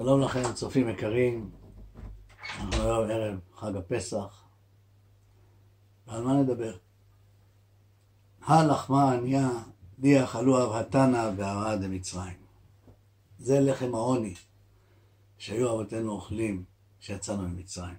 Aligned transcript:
שלום 0.00 0.20
לכם, 0.20 0.52
צופים 0.54 0.88
יקרים. 0.88 1.50
אנחנו 2.60 2.82
היום 2.82 3.10
ערב 3.10 3.38
חג 3.54 3.76
הפסח. 3.76 4.44
ועל 6.06 6.22
מה 6.22 6.32
נדבר? 6.32 6.76
הלחמה 8.42 9.12
עניה, 9.12 9.48
די 9.98 10.24
אכלו 10.24 10.64
אבהתנא 10.64 11.30
בהרעה 11.30 11.76
דמצרים. 11.76 12.36
זה 13.38 13.60
לחם 13.60 13.94
העוני 13.94 14.34
שהיו 15.38 15.70
אבותינו 15.70 16.12
אוכלים 16.12 16.64
כשיצאנו 17.00 17.48
ממצרים. 17.48 17.96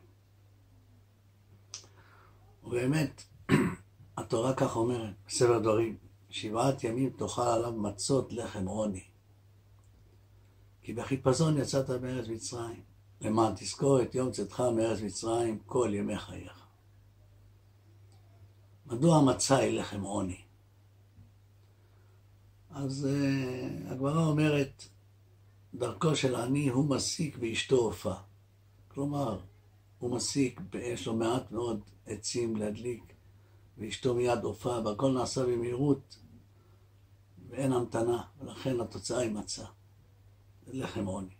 ובאמת, 2.64 3.24
התורה 4.18 4.54
כך 4.54 4.76
אומרת, 4.76 5.14
בספר 5.28 5.60
דברים, 5.60 5.98
שבעת 6.30 6.84
ימים 6.84 7.10
תאכל 7.10 7.42
עליו 7.42 7.72
מצות 7.72 8.34
לחם 8.34 8.66
עוני. 8.66 9.04
כי 10.90 10.94
בחיפזון 10.94 11.58
יצאת 11.58 11.90
מארץ 11.90 12.28
מצרים, 12.28 12.82
למען 13.22 13.54
תזכור 13.56 14.02
את 14.02 14.16
יום 14.16 14.32
צאתך 14.32 14.60
מארץ 14.60 15.02
מצרים 15.02 15.60
כל 15.66 15.92
ימי 15.94 16.18
חייך. 16.18 16.66
מדוע 18.86 19.18
המצה 19.18 19.58
היא 19.58 19.80
לחם 19.80 20.02
עוני? 20.02 20.42
אז 22.70 23.08
uh, 23.08 23.92
הגמרא 23.92 24.26
אומרת, 24.26 24.84
דרכו 25.74 26.16
של 26.16 26.36
עני 26.36 26.70
הוא 26.70 26.90
מסיק 26.90 27.38
באשתו 27.38 27.76
עופה. 27.76 28.16
כלומר, 28.88 29.40
הוא 30.00 30.16
מסיק, 30.16 30.62
יש 30.74 31.08
לו 31.08 31.16
מעט 31.16 31.52
מאוד 31.52 31.82
עצים 32.06 32.56
להדליק, 32.56 33.14
ואשתו 33.78 34.16
מיד 34.16 34.44
עופה, 34.44 34.80
והכל 34.86 35.12
נעשה 35.12 35.46
במהירות, 35.46 36.20
ואין 37.50 37.72
המתנה, 37.72 38.24
ולכן 38.40 38.80
התוצאה 38.80 39.20
היא 39.20 39.32
מצה. 39.32 39.66
לחם 40.74 41.06
עוני. 41.06 41.36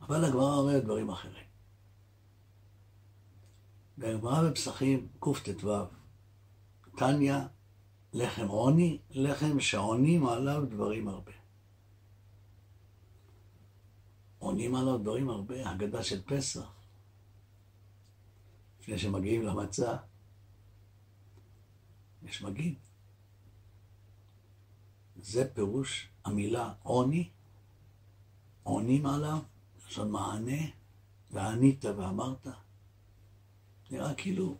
אבל 0.00 0.24
הגמרא 0.24 0.56
אומרת 0.56 0.84
דברים 0.84 1.10
אחרים. 1.10 1.44
בגמרא 3.98 4.50
בפסחים 4.50 5.08
קט"ו, 5.20 5.84
תניא, 6.96 7.36
לחם 8.12 8.48
עוני, 8.48 8.98
לחם 9.10 9.60
שעונים 9.60 10.26
עליו 10.26 10.66
דברים 10.70 11.08
הרבה. 11.08 11.32
עונים 14.38 14.74
עליו 14.74 14.98
דברים 14.98 15.30
הרבה, 15.30 15.70
הגדה 15.70 16.02
של 16.02 16.22
פסח, 16.22 16.74
לפני 18.80 18.98
שמגיעים 18.98 19.42
למצה, 19.42 19.96
יש 22.22 22.42
מגיד. 22.42 22.78
זה 25.24 25.48
פירוש 25.54 26.08
המילה 26.24 26.72
עוני, 26.82 27.28
עונים 28.62 29.06
עליו, 29.06 29.38
לשון 29.86 30.10
מענה, 30.10 30.62
וענית 31.30 31.84
ואמרת. 31.84 32.46
נראה 33.90 34.14
כאילו 34.14 34.56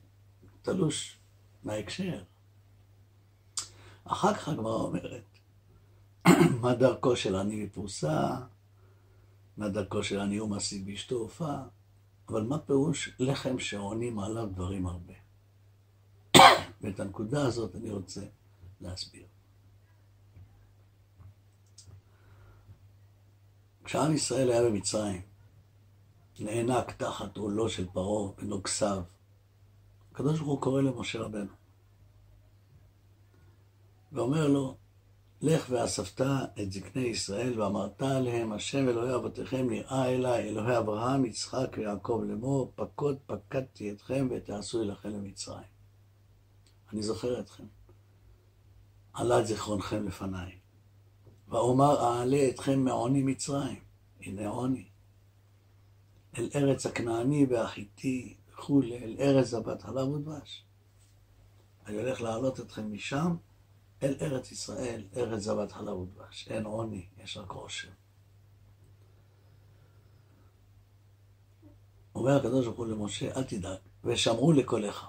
תלוש 0.63 1.19
מההקשר. 1.65 2.23
אחר 4.05 4.35
כך 4.35 4.49
הגמרא 4.49 4.75
אומרת, 4.75 5.25
מה 6.63 6.75
דרכו 6.75 7.17
של 7.17 7.37
עני 7.37 7.65
מפרוסה, 7.65 8.41
מה 9.57 9.69
דרכו 9.69 10.03
של 10.03 10.21
עני 10.21 10.37
הוא 10.37 10.51
משיג 10.51 10.87
באשתו 10.87 11.17
עופה, 11.17 11.57
אבל 12.29 12.43
מה 12.43 12.59
פירוש 12.59 13.11
לחם 13.19 13.59
שעונים 13.59 14.19
עליו 14.19 14.47
דברים 14.47 14.87
הרבה? 14.87 15.15
ואת 16.81 17.01
הנקודה 17.01 17.47
הזאת 17.47 17.75
אני 17.75 17.91
רוצה 17.91 18.21
להסביר. 18.81 19.34
כשעם 23.85 24.15
ישראל 24.15 24.51
היה 24.51 24.63
במצרים, 24.63 25.23
נאנק 26.41 26.93
תחת 26.93 27.37
עולו 27.37 27.69
של 27.69 27.87
פרעה 27.93 28.33
ונוגסיו, 28.39 29.03
הקדוש 30.13 30.39
ברוך 30.39 30.51
הוא 30.51 30.61
קורא 30.61 30.83
למשה 30.83 31.21
רבנו, 31.21 31.53
ואומר 34.13 34.49
לו, 34.49 34.77
לך 35.43 35.67
ואספת 35.71 36.21
את 36.63 36.73
זקני 36.73 37.03
ישראל 37.03 37.61
ואמרת 37.61 38.03
עליהם, 38.03 38.53
השם 38.53 38.89
אלוהי 38.89 39.15
אבותיכם 39.15 39.71
נראה 39.71 40.07
אליי, 40.07 40.49
אלוהי 40.49 40.79
אברהם, 40.79 41.25
יצחק 41.25 41.77
ויעקב 41.77 42.23
לאמור, 42.29 42.73
פקוד 42.75 43.19
פקדתי 43.27 43.93
אתכם 43.93 44.29
ותעשו 44.31 44.83
אליכם 44.83 45.09
למצרים. 45.09 45.69
אני 46.93 47.03
זוכר 47.03 47.41
אתכם. 47.41 47.65
עלה 49.13 49.41
את 49.41 49.47
זיכרונכם 49.47 50.07
לפניי. 50.07 50.64
ואומר 51.55 52.01
אעלה 52.01 52.49
אתכם 52.49 52.85
מעוני 52.85 53.23
מצרים, 53.23 53.81
הנה 54.21 54.49
עוני, 54.49 54.89
אל 56.39 56.49
ארץ 56.55 56.87
הכנעני 56.87 57.47
והחיטי 57.51 58.37
וכולי, 58.53 58.99
אל 58.99 59.17
ארץ 59.21 59.47
זבת 59.47 59.83
חלב 59.83 60.09
ודבש. 60.09 60.65
אני 61.87 61.97
הולך 61.97 62.23
להעלות 62.23 62.61
אתכם 62.61 62.93
משם 62.93 63.37
אל 64.03 64.15
ארץ 64.21 64.53
ישראל, 64.53 65.05
ארץ 65.17 65.43
זבת 65.43 65.73
חלב 65.73 65.97
ודבש. 65.97 66.49
אין 66.49 66.65
עוני, 66.65 67.07
יש 67.23 67.37
רק 67.37 67.51
עושר. 67.51 67.89
אומר 72.15 72.37
הקדוש 72.37 72.67
ברוך 72.67 72.79
הוא 72.79 72.87
למשה, 72.87 73.37
אל 73.37 73.45
תדאג, 73.45 73.79
ושמעו 74.05 74.53
לקולך. 74.53 75.07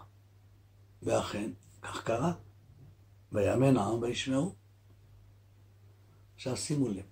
ואכן, 1.03 1.51
כך 1.81 2.03
קרה. 2.03 2.33
ויאמן 3.31 3.77
העם 3.77 4.01
וישמעו. 4.01 4.64
עכשיו 6.35 6.57
שימו 6.57 6.88
לב, 6.88 7.06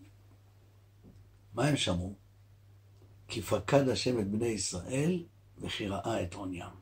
מה 1.53 1.65
הם 1.65 1.75
שמעו? 1.75 2.15
כי 3.27 3.41
פקד 3.41 3.89
השם 3.89 4.19
את 4.19 4.31
בני 4.31 4.47
ישראל 4.47 5.23
וכי 5.57 5.87
ראה 5.87 6.23
את 6.23 6.33
עוניים. 6.33 6.75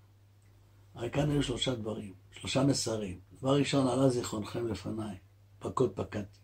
הרי 0.94 1.12
כאן 1.12 1.30
היו 1.30 1.44
שלושה 1.44 1.76
דברים, 1.76 2.14
שלושה 2.32 2.64
מסרים. 2.64 3.20
דבר 3.40 3.58
ראשון, 3.58 3.88
עלה 3.88 4.10
זיכרונכם 4.10 4.68
לפניי, 4.68 5.18
פקוד 5.60 5.92
פקדתי. 5.96 6.40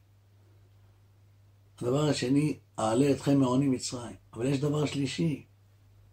הדבר 1.82 2.10
השני, 2.10 2.60
אעלה 2.80 3.12
אתכם 3.12 3.40
מעוני 3.40 3.68
מצרים. 3.68 4.16
אבל 4.34 4.46
יש 4.46 4.60
דבר 4.60 4.86
שלישי, 4.86 5.46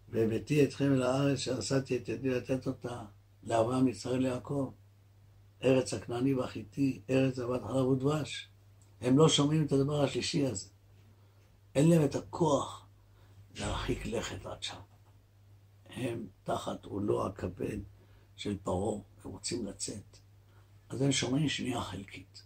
והבאתי 0.09 0.63
אתכם 0.63 0.93
אל 0.93 1.03
הארץ 1.03 1.39
שעשיתי 1.39 1.97
את 1.97 2.09
ידי 2.09 2.29
לתת 2.29 2.67
אותה 2.67 3.03
לאברהם, 3.43 3.87
יצחק 3.87 4.11
ליעקב. 4.11 4.71
ארץ 5.63 5.93
הכנעני 5.93 6.33
והחיטי, 6.33 7.01
ארץ 7.09 7.35
זבת 7.35 7.61
חלב 7.63 7.85
ודבש. 7.85 8.49
הם 9.05 9.17
לא 9.17 9.29
שומעים 9.29 9.65
את 9.65 9.71
הדבר 9.71 10.03
השלישי 10.03 10.45
הזה. 10.45 10.69
אין 11.75 11.89
להם 11.89 12.05
את 12.05 12.15
הכוח 12.15 12.87
להרחיק 13.55 14.05
לכת 14.05 14.45
עד 14.45 14.63
שם. 14.63 14.79
הם 15.85 16.27
תחת 16.43 16.85
עולו 16.85 17.27
הכבד 17.27 17.77
של 18.35 18.57
פרעה, 18.63 19.01
הם 19.23 19.31
רוצים 19.31 19.65
לצאת. 19.65 20.17
אז 20.89 21.01
הם 21.01 21.11
שומעים 21.11 21.49
שמיעה 21.49 21.83
חלקית. 21.83 22.43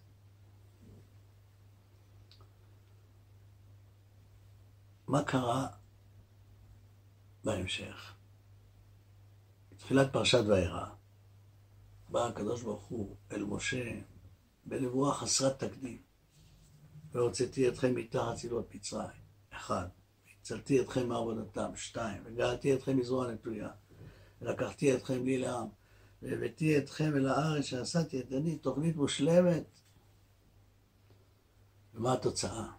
מה 5.07 5.23
קרה 5.23 5.67
בהמשך? 7.43 8.13
בתחילת 9.71 10.13
פרשת 10.13 10.43
וירא, 10.47 10.85
בא 12.09 12.27
הקדוש 12.27 12.61
ברוך 12.61 12.85
הוא 12.85 13.15
אל 13.31 13.43
משה 13.43 14.01
בנבואה 14.65 15.13
חסרת 15.13 15.63
תקדים. 15.63 16.08
והוצאתי 17.11 17.67
אתכם 17.67 17.95
מתחת 17.95 18.35
צבאות 18.35 18.75
מצרים, 18.75 19.21
אחד. 19.49 19.87
הצלתי 20.41 20.81
אתכם 20.81 21.09
מעבודתם, 21.09 21.75
שתיים. 21.75 22.21
וגאלתי 22.25 22.73
אתכם 22.73 22.97
מזרוע 22.97 23.31
נטויה. 23.31 23.69
ולקחתי 24.41 24.95
אתכם 24.95 25.25
לי 25.25 25.37
לעם. 25.37 25.67
והבאתי 26.21 26.77
אתכם 26.77 27.15
אל 27.15 27.27
הארץ 27.27 27.65
שעשיתי 27.65 28.19
את 28.19 28.33
אני, 28.33 28.57
תוכנית 28.57 28.95
מושלמת. 28.95 29.79
ומה 31.93 32.13
התוצאה? 32.13 32.71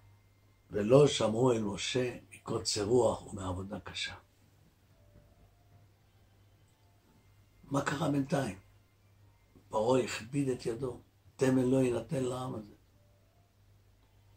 ולא 0.71 1.07
שמעו 1.07 1.53
אל 1.53 1.63
משה 1.63 2.19
מקוצר 2.35 2.85
רוח 2.85 3.27
ומעבודה 3.27 3.81
קשה. 3.81 4.15
מה 7.65 7.81
קרה 7.81 8.11
בינתיים? 8.11 8.59
פרעה 9.69 10.01
הכביד 10.01 10.49
את 10.49 10.67
ידו, 10.67 11.01
תמל 11.37 11.63
לא 11.63 11.77
יינתן 11.77 12.25
לעם 12.25 12.55
הזה. 12.55 12.80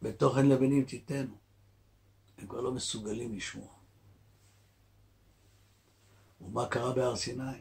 בתוכן 0.04 0.46
לבנים 0.48 0.84
תיתנו. 0.84 1.36
הם 2.38 2.46
כבר 2.46 2.60
לא 2.60 2.72
מסוגלים 2.72 3.34
לשמוע. 3.34 3.74
ומה 6.40 6.68
קרה 6.68 6.92
בהר 6.94 7.16
סיני? 7.16 7.60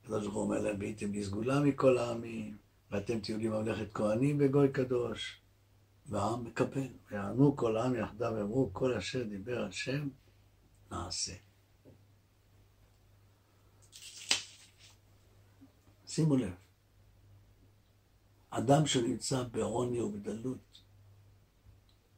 הקדוש 0.00 0.22
ברוך 0.24 0.34
הוא 0.34 0.42
אומר 0.42 0.60
להם, 0.60 0.80
והייתם 0.80 1.12
לסגולה 1.12 1.60
מכל 1.60 1.98
העמים, 1.98 2.56
ואתם 2.90 3.20
תהיו 3.20 3.38
לי 3.38 3.48
ממלכת 3.48 3.92
כהנים 3.94 4.38
וגוי 4.40 4.72
קדוש. 4.72 5.40
והעם 6.06 6.44
מקבל, 6.44 6.88
ויענו 7.10 7.56
כל 7.56 7.76
העם 7.76 7.94
יחדיו, 7.94 8.32
ואמרו, 8.36 8.70
כל 8.72 8.94
אשר 8.94 9.22
דיבר 9.22 9.64
השם, 9.64 10.08
נעשה. 10.90 11.34
שימו 16.06 16.36
לב, 16.36 16.54
אדם 18.50 18.86
שנמצא 18.86 19.42
בעוני 19.42 20.00
ובדלות, 20.00 20.72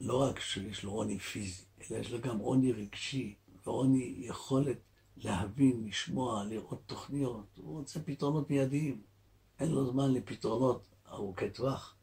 לא 0.00 0.22
רק 0.22 0.40
שיש 0.40 0.84
לו 0.84 0.90
עוני 0.90 1.18
פיזי, 1.18 1.64
אלא 1.80 1.98
יש 1.98 2.10
לו 2.10 2.20
גם 2.20 2.38
עוני 2.38 2.72
רגשי, 2.72 3.34
ועוני 3.66 4.14
יכולת 4.18 4.78
להבין, 5.16 5.84
לשמוע, 5.84 6.44
לראות 6.44 6.82
תוכניות. 6.86 7.46
הוא 7.56 7.78
רוצה 7.78 8.00
פתרונות 8.00 8.50
מיידיים. 8.50 9.02
אין 9.60 9.70
לו 9.70 9.92
זמן 9.92 10.12
לפתרונות 10.12 10.86
ארוכי 11.08 11.50
טווח. 11.50 11.96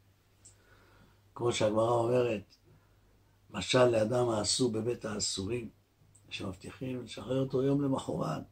כמו 1.34 1.52
שהגמרא 1.52 1.90
אומרת, 1.90 2.56
משל 3.50 3.84
לאדם 3.84 4.28
האסור 4.28 4.72
בבית 4.72 5.04
האסורים, 5.04 5.68
שמבטיחים 6.28 7.02
לשחרר 7.02 7.40
אותו 7.40 7.62
יום 7.62 7.82
למחרת, 7.82 8.42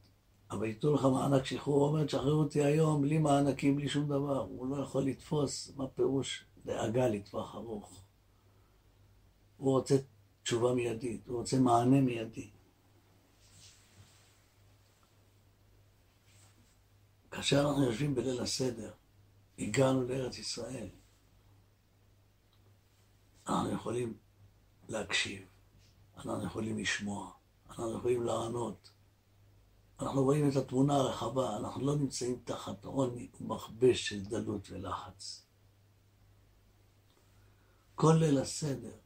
אבל 0.51 0.67
ייתנו 0.67 0.95
לך 0.95 1.05
מענק 1.05 1.45
שחרור, 1.45 1.81
הוא 1.81 1.89
אומר, 1.89 2.05
תשחרר 2.05 2.33
אותי 2.33 2.65
היום, 2.65 3.03
בלי 3.03 3.19
מענקים, 3.19 3.77
בלי 3.77 3.89
שום 3.89 4.09
דבר. 4.09 4.39
הוא 4.39 4.77
לא 4.77 4.83
יכול 4.83 5.03
לתפוס 5.03 5.73
מה 5.77 5.89
פירוש 5.89 6.45
דאגה 6.65 7.09
לטווח 7.09 7.55
ארוך. 7.55 8.03
הוא 9.61 9.73
רוצה 9.73 9.95
תשובה 10.43 10.75
מיידית, 10.75 11.27
הוא 11.27 11.39
רוצה 11.39 11.59
מענה 11.59 12.01
מיידי. 12.01 12.51
כאשר 17.31 17.61
אנחנו 17.61 17.85
יושבים 17.85 18.15
בליל 18.15 18.41
הסדר, 18.41 18.93
הגענו 19.59 20.03
לארץ 20.03 20.39
ישראל, 20.39 20.89
אנחנו 23.47 23.71
יכולים 23.71 24.15
להקשיב, 24.89 25.49
אנחנו 26.17 26.45
יכולים 26.45 26.79
לשמוע, 26.79 27.33
אנחנו 27.69 27.99
יכולים 27.99 28.23
לענות. 28.23 28.91
אנחנו 30.01 30.23
רואים 30.23 30.51
את 30.51 30.57
התמונה 30.57 30.95
הרחבה, 30.95 31.57
אנחנו 31.57 31.87
לא 31.87 31.97
נמצאים 31.97 32.41
תחת 32.45 32.85
עוני 32.85 33.29
ומכבש 33.41 34.09
של 34.09 34.25
דלות 34.25 34.71
ולחץ. 34.71 35.47
כל 37.95 38.13
ליל 38.21 38.39
הסדר 38.39 38.97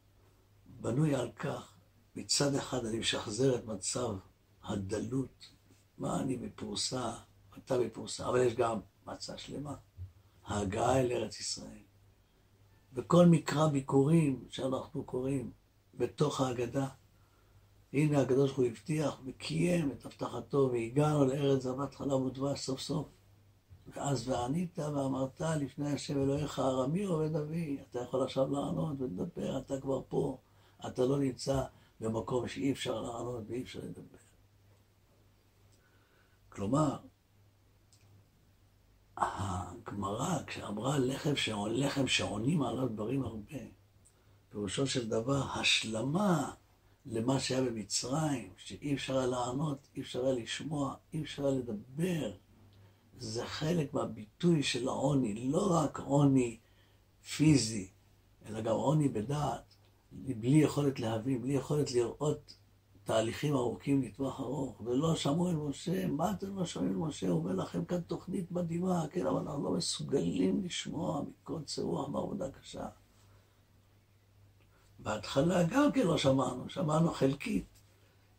בנוי 0.85 1.15
על 1.15 1.31
כך, 1.31 1.73
מצד 2.15 2.55
אחד 2.55 2.85
אני 2.85 2.99
משחזר 2.99 3.55
את 3.55 3.65
מצב 3.65 4.15
הדלות, 4.63 5.49
מה 5.97 6.19
אני 6.19 6.37
בפרוסה, 6.37 7.13
אתה 7.57 7.79
בפרוסה, 7.79 8.29
אבל 8.29 8.41
יש 8.41 8.53
גם 8.53 8.79
מצה 9.07 9.37
שלמה, 9.37 9.75
ההגעה 10.45 11.01
אל 11.01 11.11
ארץ 11.11 11.39
ישראל. 11.39 11.83
וכל 12.93 13.25
מקרא 13.25 13.67
ביקורים 13.67 14.45
שאנחנו 14.49 15.03
קוראים 15.03 15.51
בתוך 15.93 16.41
ההגדה, 16.41 16.87
הנה 17.93 18.21
הקדוש 18.21 18.49
ברוך 18.49 18.57
הוא 18.57 18.65
הבטיח 18.65 19.21
וקיים 19.25 19.91
את 19.91 20.05
הבטחתו 20.05 20.69
והגענו 20.73 21.25
לארץ 21.25 21.63
זבת 21.63 21.95
חלב 21.95 22.21
ודבש 22.21 22.59
סוף 22.59 22.81
סוף. 22.81 23.07
ואז 23.87 24.29
וענית 24.29 24.79
ואמרת 24.79 25.41
לפני 25.41 25.91
השם 25.91 26.23
אלוהיך 26.23 26.59
ארמי 26.59 27.03
עובד 27.03 27.35
אבי, 27.35 27.77
אתה 27.89 27.99
יכול 27.99 28.23
עכשיו 28.23 28.51
לענות 28.51 28.95
ולדבר, 29.01 29.57
אתה 29.57 29.81
כבר 29.81 30.01
פה, 30.07 30.37
אתה 30.87 31.05
לא 31.05 31.19
נמצא 31.19 31.63
במקום 31.99 32.47
שאי 32.47 32.71
אפשר 32.71 33.01
לענות 33.01 33.43
ואי 33.47 33.61
אפשר 33.61 33.79
לדבר. 33.79 34.17
כלומר, 36.49 36.97
הגמרא, 39.17 40.43
כשאמרה 40.47 40.99
לחם, 40.99 41.35
שעון, 41.35 41.71
לחם 41.73 42.07
שעונים 42.07 42.61
עליו 42.61 42.89
דברים 42.89 43.23
הרבה, 43.23 43.57
פירושו 44.49 44.87
של 44.87 45.09
דבר 45.09 45.43
השלמה 45.53 46.53
למה 47.05 47.39
שהיה 47.39 47.61
במצרים, 47.61 48.53
שאי 48.57 48.93
אפשר 48.93 49.17
היה 49.17 49.27
לענות, 49.27 49.87
אי 49.95 50.01
אפשר 50.01 50.25
היה 50.25 50.35
לשמוע, 50.35 50.95
אי 51.13 51.21
אפשר 51.21 51.45
היה 51.45 51.57
לדבר. 51.57 52.31
זה 53.17 53.45
חלק 53.45 53.93
מהביטוי 53.93 54.63
של 54.63 54.87
העוני, 54.87 55.51
לא 55.51 55.71
רק 55.71 55.99
עוני 55.99 56.57
פיזי, 57.35 57.89
אלא 58.45 58.61
גם 58.61 58.75
עוני 58.75 59.09
בדעת, 59.09 59.74
בלי 60.23 60.57
יכולת 60.57 60.99
להבין, 60.99 61.41
בלי 61.41 61.53
יכולת 61.53 61.91
לראות 61.91 62.55
תהליכים 63.03 63.55
ארוכים 63.55 64.01
לטווח 64.01 64.39
ארוך, 64.39 64.81
ולא 64.81 65.15
שמעו 65.15 65.49
אל 65.49 65.55
משה, 65.55 66.07
מה 66.07 66.31
אתם 66.31 66.57
לא 66.57 66.65
שומעים 66.65 66.91
אל 66.91 67.07
משה? 67.07 67.29
הוא 67.29 67.39
אומר 67.39 67.55
לכם 67.55 67.85
כאן 67.85 68.01
תוכנית 68.01 68.51
מדהימה, 68.51 69.05
כן, 69.11 69.25
אבל 69.25 69.41
אנחנו 69.41 69.63
לא 69.63 69.71
מסוגלים 69.71 70.63
לשמוע 70.63 71.21
מכל 71.21 71.61
צרוח 71.65 72.09
מעבודה 72.09 72.51
קשה. 72.51 72.87
בהתחלה 74.99 75.63
גם 75.63 75.91
כן 75.91 76.07
לא 76.07 76.17
שמענו, 76.17 76.69
שמענו 76.69 77.11
חלקית. 77.11 77.65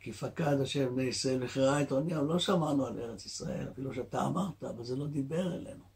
כי 0.00 0.12
פקד 0.12 0.60
השם 0.60 0.94
בני 0.94 1.02
ישראל 1.02 1.44
וכרעה 1.44 1.82
את 1.82 1.92
עוניים, 1.92 2.26
לא 2.26 2.38
שמענו 2.38 2.86
על 2.86 2.98
ארץ 2.98 3.26
ישראל, 3.26 3.68
אפילו 3.72 3.94
שאתה 3.94 4.26
אמרת, 4.26 4.64
אבל 4.64 4.84
זה 4.84 4.96
לא 4.96 5.06
דיבר 5.06 5.54
אלינו. 5.54 5.95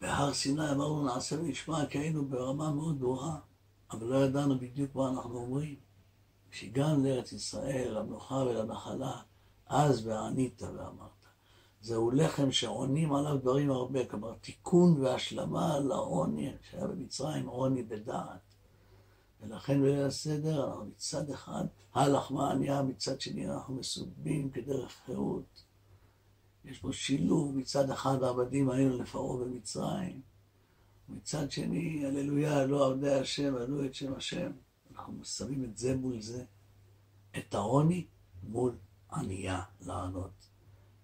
בהר 0.00 0.32
סיני 0.32 0.70
אמרנו 0.70 1.04
נעשה 1.04 1.40
ונשמע 1.40 1.86
כי 1.86 1.98
היינו 1.98 2.28
ברמה 2.28 2.70
מאוד 2.70 2.98
גבוהה, 2.98 3.38
אבל 3.90 4.06
לא 4.06 4.16
ידענו 4.16 4.58
בדיוק 4.58 4.94
מה 4.94 5.08
אנחנו 5.08 5.36
אומרים. 5.36 5.76
כשהגענו 6.50 7.04
לארץ 7.04 7.32
ישראל, 7.32 7.98
למנוחה 7.98 8.34
ולנחלה, 8.34 9.20
אז 9.66 10.06
וענית 10.06 10.62
ואמרת. 10.62 11.26
זהו 11.80 12.10
לחם 12.10 12.52
שעונים 12.52 13.12
עליו 13.12 13.38
דברים 13.38 13.70
הרבה, 13.70 14.06
כלומר 14.06 14.34
תיקון 14.40 15.02
והשלמה 15.02 15.78
לעוני 15.78 16.52
שהיה 16.70 16.86
במצרים, 16.86 17.46
עוני 17.46 17.82
בדעת. 17.82 18.40
ולכן 19.40 19.80
בליל 19.80 20.04
הסדר 20.04 20.66
אנחנו 20.66 20.84
מצד 20.84 21.30
אחד, 21.30 21.64
הלחמה 21.94 22.50
ענייה, 22.50 22.82
מצד 22.82 23.20
שני 23.20 23.50
אנחנו 23.50 23.74
מסובים 23.74 24.50
כדרך 24.50 24.92
חירות. 25.06 25.65
יש 26.66 26.78
פה 26.78 26.92
שילוב, 26.92 27.56
מצד 27.56 27.90
אחד 27.90 28.22
העבדים 28.22 28.70
היינו 28.70 28.98
לפרעה 29.02 29.44
במצרים, 29.44 30.20
מצד 31.08 31.50
שני, 31.50 32.06
הללויה, 32.06 32.66
לא 32.66 32.86
עבדי 32.86 33.14
השם, 33.14 33.54
עלו 33.56 33.84
את 33.84 33.94
שם 33.94 34.14
השם. 34.14 34.50
אנחנו 34.92 35.24
שמים 35.24 35.64
את 35.64 35.76
זה 35.78 35.96
מול 35.96 36.20
זה, 36.20 36.44
את 37.38 37.54
העוני 37.54 38.06
מול 38.42 38.76
ענייה 39.12 39.62
לענות. 39.80 40.48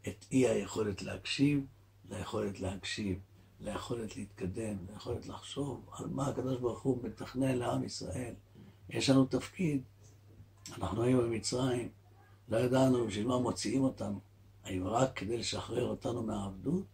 את 0.08 0.24
אי 0.32 0.48
היכולת 0.48 1.02
להקשיב, 1.02 1.66
ליכולת 2.10 2.60
להקשיב, 2.60 3.18
ליכולת 3.60 4.16
להתקדם, 4.16 4.76
ליכולת 4.92 5.26
לחשוב 5.26 5.90
על 5.92 6.06
מה 6.06 6.28
הקדוש 6.28 6.60
ברוך 6.60 6.82
הוא 6.82 6.98
מתכנן 7.02 7.58
לעם 7.58 7.84
ישראל. 7.84 8.34
יש 8.88 9.10
לנו 9.10 9.24
תפקיד. 9.24 9.82
אנחנו 10.76 11.02
היינו 11.02 11.22
במצרים, 11.22 11.88
לא 12.48 12.56
ידענו 12.56 13.06
בשביל 13.06 13.26
מה 13.26 13.38
מוציאים 13.38 13.84
אותנו. 13.84 14.20
האם 14.64 14.86
רק 14.86 15.16
כדי 15.16 15.38
לשחרר 15.38 15.84
אותנו 15.84 16.22
מהעבדות, 16.22 16.84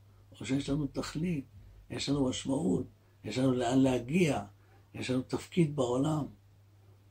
או 0.40 0.46
שיש 0.46 0.70
לנו 0.70 0.86
תכלית, 0.86 1.44
יש 1.90 2.08
לנו 2.08 2.28
משמעות, 2.28 2.86
יש 3.24 3.38
לנו 3.38 3.52
לאן 3.52 3.78
להגיע, 3.78 4.44
יש 4.94 5.10
לנו 5.10 5.22
תפקיד 5.22 5.76
בעולם. 5.76 6.24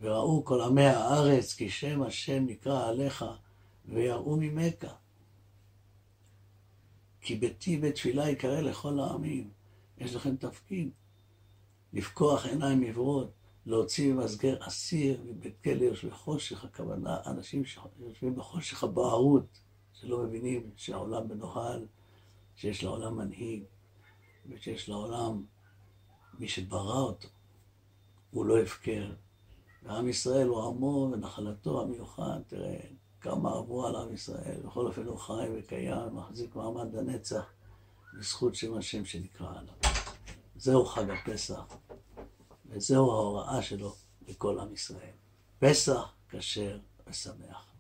וראו 0.01 0.45
כל 0.45 0.61
עמי 0.61 0.85
הארץ 0.85 1.53
כי 1.53 1.69
שם 1.69 2.01
השם 2.01 2.45
נקרא 2.47 2.87
עליך, 2.87 3.25
ויראו 3.85 4.37
ממך. 4.39 4.85
כי 7.21 7.35
ביתי 7.35 7.77
בית 7.77 7.95
תפילה 7.95 8.29
יקרא 8.29 8.61
לכל 8.61 8.99
העמים. 8.99 9.49
יש 9.97 10.15
לכם 10.15 10.35
תפקיד. 10.35 10.89
לפקוח 11.93 12.45
עיניים 12.45 12.81
עיוורות, 12.81 13.31
להוציא 13.65 14.13
ממסגר 14.13 14.57
אסיר 14.67 15.21
מבית 15.25 15.61
כלא 15.63 15.83
יושבי 15.83 16.11
חושך, 16.11 16.63
הכוונה 16.63 17.17
אנשים 17.25 17.65
שיושבים 17.65 18.35
בחושך 18.35 18.83
הבערות, 18.83 19.59
שלא 20.01 20.23
מבינים 20.23 20.71
שהעולם 20.75 21.27
מנוהל, 21.27 21.85
שיש 22.55 22.83
לעולם 22.83 23.17
מנהיג, 23.17 23.63
ושיש 24.49 24.89
לעולם 24.89 25.43
מי 26.39 26.47
שברא 26.47 26.99
אותו, 26.99 27.27
הוא 28.31 28.45
לא 28.45 28.59
הפקר. 28.59 29.13
ועם 29.83 30.09
ישראל 30.09 30.47
הוא 30.47 30.63
עמו 30.63 31.09
ונחלתו 31.13 31.81
המיוחד, 31.81 32.39
תראה, 32.47 32.79
כמה 33.21 33.49
עברו 33.49 33.87
על 33.87 33.95
עם 33.95 34.13
ישראל, 34.13 34.61
בכל 34.65 34.85
אופן 34.85 35.05
הוא 35.05 35.17
חי 35.17 35.47
וקיים, 35.55 36.15
מחזיק 36.15 36.55
מעמד 36.55 36.95
הנצח, 36.95 37.45
בזכות 38.13 38.55
שם 38.55 38.77
השם 38.77 39.05
שנקרא 39.05 39.59
עליו. 39.59 39.75
זהו 40.55 40.85
חג 40.85 41.09
הפסח, 41.09 41.77
וזהו 42.65 43.11
ההוראה 43.11 43.61
שלו 43.61 43.95
לכל 44.27 44.59
עם 44.59 44.73
ישראל. 44.73 45.15
פסח 45.59 46.13
כשר 46.29 46.79
ושמח. 47.07 47.76